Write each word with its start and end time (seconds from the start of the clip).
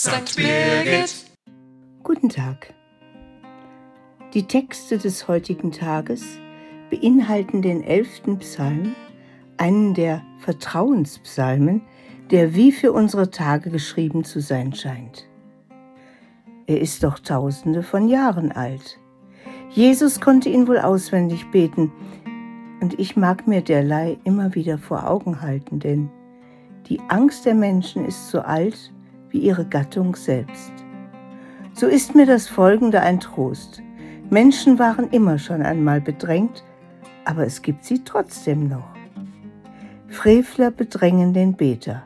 St. 0.00 0.36
Birgit. 0.36 1.26
Guten 2.04 2.28
Tag. 2.28 2.72
Die 4.32 4.44
Texte 4.44 4.96
des 4.96 5.26
heutigen 5.26 5.72
Tages 5.72 6.38
beinhalten 6.88 7.62
den 7.62 7.82
elften 7.82 8.38
Psalm, 8.38 8.94
einen 9.56 9.94
der 9.94 10.22
Vertrauenspsalmen, 10.38 11.82
der 12.30 12.54
wie 12.54 12.70
für 12.70 12.92
unsere 12.92 13.32
Tage 13.32 13.70
geschrieben 13.70 14.22
zu 14.22 14.40
sein 14.40 14.72
scheint. 14.72 15.26
Er 16.68 16.80
ist 16.80 17.02
doch 17.02 17.18
tausende 17.18 17.82
von 17.82 18.06
Jahren 18.06 18.52
alt. 18.52 19.00
Jesus 19.70 20.20
konnte 20.20 20.48
ihn 20.48 20.68
wohl 20.68 20.78
auswendig 20.78 21.50
beten, 21.50 21.90
und 22.80 22.96
ich 23.00 23.16
mag 23.16 23.48
mir 23.48 23.62
derlei 23.62 24.16
immer 24.22 24.54
wieder 24.54 24.78
vor 24.78 25.10
Augen 25.10 25.40
halten, 25.40 25.80
denn 25.80 26.08
die 26.86 27.00
Angst 27.08 27.46
der 27.46 27.56
Menschen 27.56 28.04
ist 28.04 28.28
so 28.28 28.38
alt 28.42 28.92
wie 29.30 29.38
ihre 29.38 29.64
Gattung 29.64 30.16
selbst. 30.16 30.72
So 31.72 31.86
ist 31.86 32.14
mir 32.14 32.26
das 32.26 32.48
Folgende 32.48 33.00
ein 33.00 33.20
Trost. 33.20 33.82
Menschen 34.30 34.78
waren 34.78 35.10
immer 35.10 35.38
schon 35.38 35.62
einmal 35.62 36.00
bedrängt, 36.00 36.64
aber 37.24 37.46
es 37.46 37.62
gibt 37.62 37.84
sie 37.84 38.02
trotzdem 38.04 38.68
noch. 38.68 38.88
Frevler 40.08 40.70
bedrängen 40.70 41.32
den 41.32 41.54
Beter. 41.54 42.02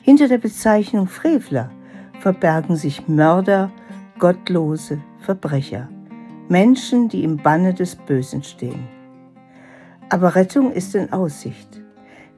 Hinter 0.00 0.28
der 0.28 0.38
Bezeichnung 0.38 1.06
Frevler 1.06 1.70
verbergen 2.20 2.76
sich 2.76 3.08
Mörder, 3.08 3.70
Gottlose, 4.18 5.00
Verbrecher, 5.20 5.88
Menschen, 6.48 7.08
die 7.08 7.24
im 7.24 7.36
Banne 7.36 7.74
des 7.74 7.96
Bösen 7.96 8.42
stehen. 8.42 8.88
Aber 10.08 10.34
Rettung 10.34 10.72
ist 10.72 10.94
in 10.94 11.12
Aussicht. 11.12 11.82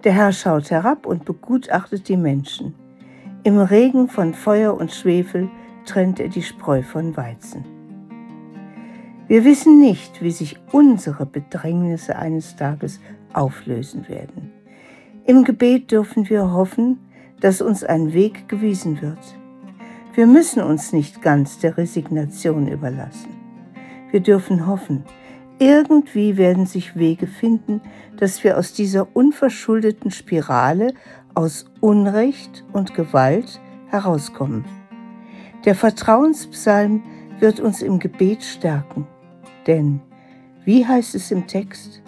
Der 0.05 0.13
Herr 0.13 0.33
schaut 0.33 0.71
herab 0.71 1.07
und 1.07 1.25
begutachtet 1.25 2.09
die 2.09 2.17
Menschen. 2.17 2.75
Im 3.45 3.59
Regen 3.59 4.09
von 4.09 4.35
Feuer 4.35 4.77
und 4.77 4.93
Schwefel 4.93 5.49
trennt 5.85 6.19
er 6.19 6.29
die 6.29 6.43
Spreu 6.43 6.83
von 6.83 7.17
Weizen. 7.17 7.65
Wir 9.29 9.45
wissen 9.45 9.79
nicht, 9.79 10.23
wie 10.23 10.33
sich 10.33 10.59
unsere 10.73 11.25
Bedrängnisse 11.25 12.17
eines 12.17 12.57
Tages 12.57 13.01
auflösen 13.33 14.09
werden. 14.09 14.51
Im 15.25 15.45
Gebet 15.45 15.93
dürfen 15.93 16.29
wir 16.29 16.53
hoffen, 16.53 16.99
dass 17.41 17.61
uns 17.61 17.85
ein 17.85 18.13
Weg 18.13 18.49
gewiesen 18.49 19.01
wird. 19.01 19.19
Wir 20.15 20.27
müssen 20.27 20.61
uns 20.63 20.93
nicht 20.93 21.23
ganz 21.23 21.59
der 21.59 21.77
Resignation 21.77 22.67
überlassen. 22.67 23.31
Wir 24.11 24.21
dürfen 24.21 24.67
hoffen, 24.67 25.05
irgendwie 25.59 26.37
werden 26.37 26.67
sich 26.67 26.97
Wege 26.97 27.27
finden, 27.27 27.81
dass 28.17 28.45
wir 28.45 28.59
aus 28.59 28.73
dieser 28.73 29.15
unverschuldeten 29.17 30.11
Spirale 30.11 30.95
aus 31.35 31.67
Unrecht 31.81 32.65
und 32.73 32.95
Gewalt 32.95 33.61
herauskommen. 33.89 34.65
Der 35.65 35.75
Vertrauenspsalm 35.75 37.03
wird 37.41 37.61
uns 37.61 37.83
im 37.83 37.99
Gebet 37.99 38.43
stärken, 38.43 39.07
denn, 39.67 40.01
wie 40.65 40.87
heißt 40.87 41.15
es 41.15 41.31
im 41.31 41.47
Text, 41.47 42.03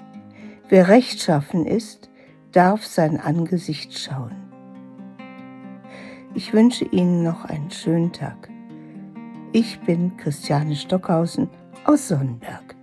wer 0.68 0.88
rechtschaffen 0.88 1.66
ist, 1.66 2.10
darf 2.52 2.84
sein 2.84 3.20
Angesicht 3.20 3.98
schauen. 3.98 4.34
Ich 6.34 6.52
wünsche 6.52 6.84
Ihnen 6.84 7.22
noch 7.22 7.44
einen 7.44 7.70
schönen 7.70 8.12
Tag. 8.12 8.48
Ich 9.52 9.80
bin 9.80 10.16
Christiane 10.16 10.76
Stockhausen 10.76 11.48
aus 11.84 12.08
Sonnenberg. 12.08 12.79